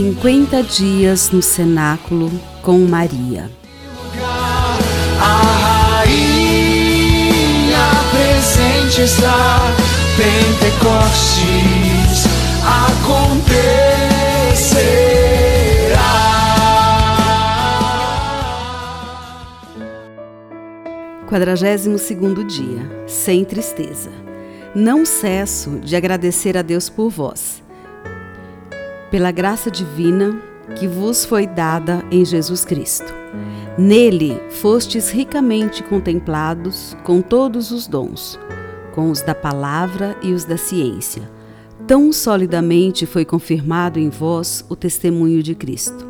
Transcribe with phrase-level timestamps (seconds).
[0.00, 3.50] 50 dias no cenáculo com Maria.
[5.20, 7.36] A rainha
[8.10, 9.58] presente está,
[10.16, 11.44] Pentecostes
[12.64, 13.60] acontecerá.
[21.28, 24.10] Quadragésimo segundo dia, sem tristeza.
[24.74, 27.62] Não cesso de agradecer a Deus por vós,
[29.10, 30.40] pela graça divina
[30.76, 33.12] que vos foi dada em Jesus Cristo.
[33.76, 38.38] Nele fostes ricamente contemplados com todos os dons,
[38.94, 41.28] com os da palavra e os da ciência.
[41.86, 46.06] Tão solidamente foi confirmado em vós o testemunho de Cristo.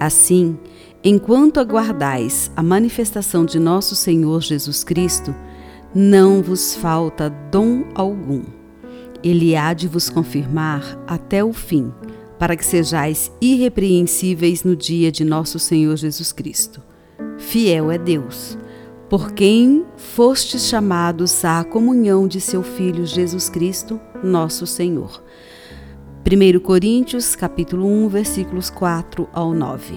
[0.00, 0.58] Assim,
[1.02, 5.34] enquanto aguardais a manifestação de nosso Senhor Jesus Cristo,
[5.94, 8.42] não vos falta dom algum.
[9.24, 11.90] Ele há de vos confirmar até o fim
[12.38, 16.82] para que sejais irrepreensíveis no dia de nosso Senhor Jesus Cristo.
[17.38, 18.58] Fiel é Deus,
[19.08, 25.22] por quem fostes chamados à comunhão de seu Filho Jesus Cristo, nosso Senhor.
[26.26, 29.94] 1 Coríntios, capítulo 1, versículos 4 ao 9.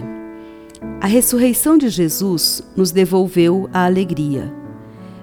[1.01, 4.53] A ressurreição de Jesus nos devolveu a alegria.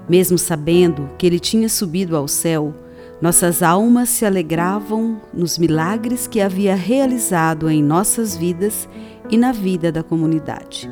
[0.07, 2.73] Mesmo sabendo que ele tinha subido ao céu,
[3.21, 8.89] nossas almas se alegravam nos milagres que havia realizado em nossas vidas
[9.29, 10.89] e na vida da comunidade.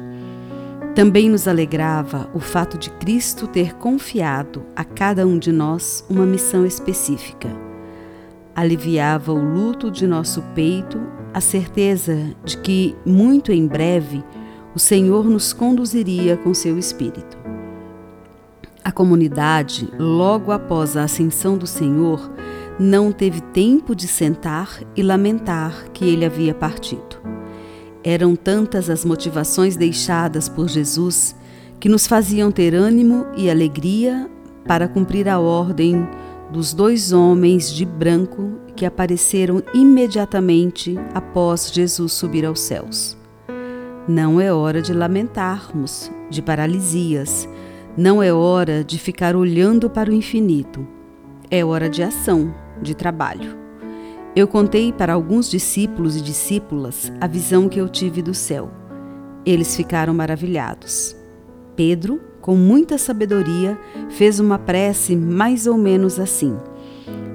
[0.96, 6.26] Também nos alegrava o fato de Cristo ter confiado a cada um de nós uma
[6.26, 7.50] missão específica.
[8.56, 11.02] Aliviava o luto de nosso peito
[11.34, 14.24] a certeza de que, muito em breve,
[14.76, 17.53] o Senhor nos conduziria com seu Espírito.
[18.84, 22.30] A comunidade, logo após a ascensão do Senhor,
[22.78, 27.22] não teve tempo de sentar e lamentar que ele havia partido.
[28.04, 31.34] Eram tantas as motivações deixadas por Jesus
[31.80, 34.30] que nos faziam ter ânimo e alegria
[34.68, 36.06] para cumprir a ordem
[36.52, 43.18] dos dois homens de branco que apareceram imediatamente após Jesus subir aos céus.
[44.08, 47.48] Não é hora de lamentarmos, de paralisias,
[47.96, 50.86] não é hora de ficar olhando para o infinito.
[51.52, 53.56] É hora de ação, de trabalho.
[54.36, 58.72] Eu contei para alguns discípulos e discípulas a visão que eu tive do céu.
[59.46, 61.16] Eles ficaram maravilhados.
[61.76, 63.80] Pedro, com muita sabedoria,
[64.10, 66.58] fez uma prece mais ou menos assim: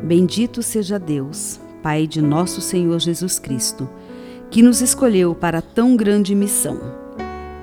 [0.03, 3.89] Bendito seja Deus, Pai de nosso Senhor Jesus Cristo,
[4.51, 6.81] que nos escolheu para tão grande missão.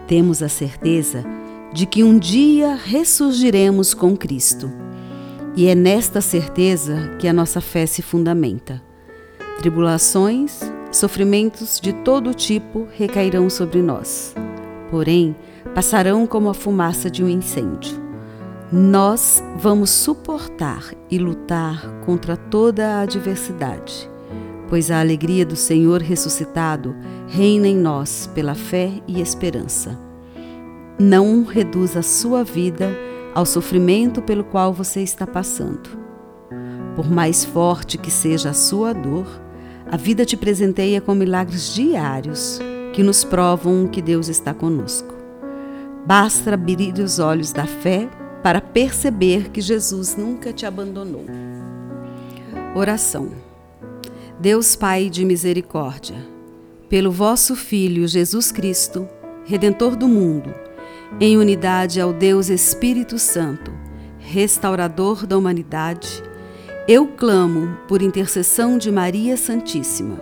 [0.08, 1.26] Temos a certeza
[1.76, 4.72] de que um dia ressurgiremos com Cristo.
[5.58, 8.82] E é nesta certeza que a nossa fé se fundamenta.
[9.58, 14.34] Tribulações, sofrimentos de todo tipo recairão sobre nós,
[14.90, 15.36] porém
[15.74, 18.02] passarão como a fumaça de um incêndio.
[18.72, 24.10] Nós vamos suportar e lutar contra toda a adversidade,
[24.70, 26.96] pois a alegria do Senhor ressuscitado
[27.28, 30.15] reina em nós pela fé e esperança.
[30.98, 32.90] Não reduza a sua vida
[33.34, 35.90] ao sofrimento pelo qual você está passando.
[36.96, 39.28] Por mais forte que seja a sua dor,
[39.92, 42.62] a vida te presenteia com milagres diários
[42.94, 45.14] que nos provam que Deus está conosco.
[46.06, 48.08] Basta abrir os olhos da fé
[48.42, 51.26] para perceber que Jesus nunca te abandonou.
[52.74, 53.32] Oração.
[54.40, 56.16] Deus Pai de misericórdia,
[56.88, 59.08] pelo vosso Filho Jesus Cristo,
[59.46, 60.54] Redentor do mundo,
[61.20, 63.72] em unidade ao Deus Espírito Santo,
[64.20, 66.24] restaurador da humanidade,
[66.88, 70.22] eu clamo por intercessão de Maria Santíssima,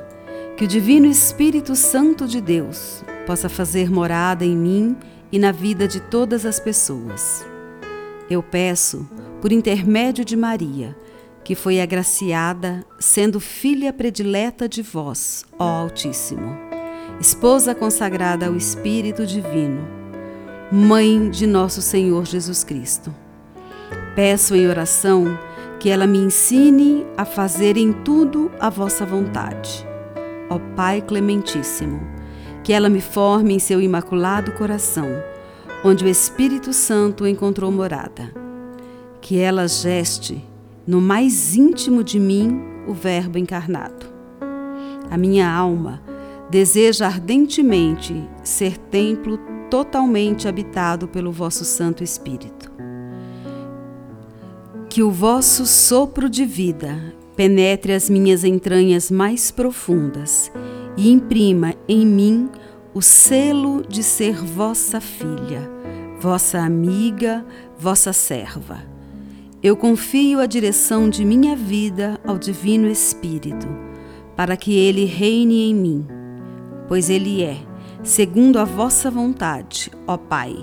[0.55, 4.95] que o Divino Espírito Santo de Deus possa fazer morada em mim
[5.31, 7.45] e na vida de todas as pessoas.
[8.29, 9.07] Eu peço,
[9.41, 10.95] por intermédio de Maria,
[11.43, 16.55] que foi agraciada, sendo filha predileta de vós, ó Altíssimo,
[17.19, 20.02] esposa consagrada ao Espírito Divino
[20.75, 23.13] Mãe de nosso Senhor Jesus Cristo.
[24.15, 25.37] Peço em oração
[25.79, 29.87] que ela me ensine a fazer em tudo a vossa vontade.
[30.49, 32.01] Ó Pai Clementíssimo,
[32.63, 35.09] que ela me forme em seu imaculado coração,
[35.85, 38.33] onde o Espírito Santo encontrou morada.
[39.21, 40.43] Que ela geste
[40.87, 44.07] no mais íntimo de mim o Verbo encarnado.
[45.11, 46.01] A minha alma
[46.49, 52.71] deseja ardentemente ser templo totalmente habitado pelo vosso Santo Espírito.
[54.87, 60.51] Que o vosso sopro de vida penetre as minhas entranhas mais profundas
[60.95, 62.51] e imprima em mim
[62.93, 65.67] o selo de ser vossa filha,
[66.19, 67.43] vossa amiga,
[67.75, 68.77] vossa serva.
[69.63, 73.67] Eu confio a direção de minha vida ao Divino Espírito,
[74.35, 76.05] para que ele reine em mim,
[76.87, 77.72] pois ele é,
[78.03, 80.57] segundo a vossa vontade, ó Pai,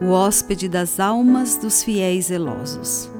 [0.00, 3.10] o hóspede das almas dos fiéis zelosos.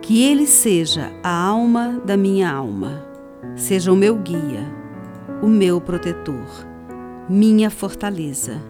[0.00, 3.06] Que ele seja a alma da minha alma,
[3.54, 4.66] seja o meu guia,
[5.42, 6.66] o meu protetor,
[7.28, 8.60] minha fortaleza,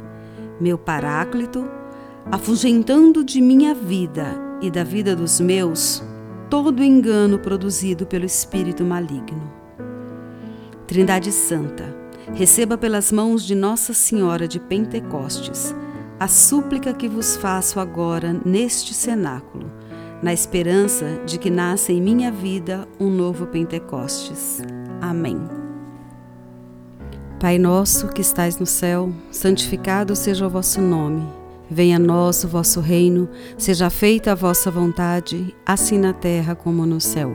[0.60, 1.64] meu paráclito,
[2.30, 4.26] afugentando de minha vida
[4.60, 6.02] e da vida dos meus
[6.50, 9.50] todo engano produzido pelo espírito maligno.
[10.86, 12.01] Trindade Santa,
[12.34, 15.74] receba pelas mãos de Nossa Senhora de Pentecostes
[16.22, 19.68] a súplica que vos faço agora neste cenáculo,
[20.22, 24.62] na esperança de que nasça em minha vida um novo Pentecostes.
[25.00, 25.36] Amém.
[27.40, 31.28] Pai nosso que estais no céu, santificado seja o vosso nome.
[31.68, 33.28] Venha a nós o vosso reino,
[33.58, 37.34] seja feita a vossa vontade, assim na terra como no céu.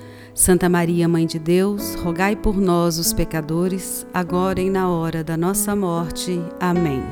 [0.41, 5.37] Santa Maria, Mãe de Deus, rogai por nós, os pecadores, agora e na hora da
[5.37, 6.41] nossa morte.
[6.59, 7.03] Amém.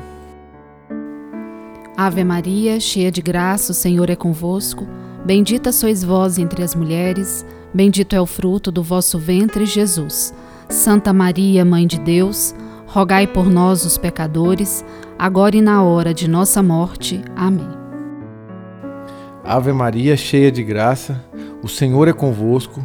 [1.96, 4.84] Ave Maria, cheia de graça, o Senhor é convosco.
[5.24, 10.34] Bendita sois vós entre as mulheres, bendito é o fruto do vosso ventre, Jesus.
[10.68, 12.52] Santa Maria, Mãe de Deus,
[12.84, 14.84] rogai por nós, os pecadores,
[15.16, 17.22] agora e na hora de nossa morte.
[17.36, 17.68] Amém.
[19.44, 21.24] Ave Maria, cheia de graça,
[21.62, 22.84] o Senhor é convosco.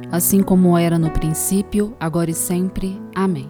[0.11, 3.01] assim como era no princípio, agora e sempre.
[3.15, 3.49] Amém.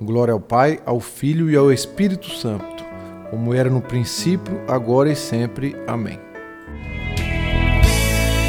[0.00, 2.84] Glória ao Pai, ao Filho e ao Espírito Santo,
[3.30, 5.74] como era no princípio, agora e sempre.
[5.86, 6.20] Amém.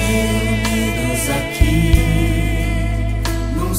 [0.07, 1.94] Reunidos aqui
[3.57, 3.74] num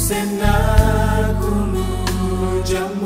[2.65, 3.00] de amor.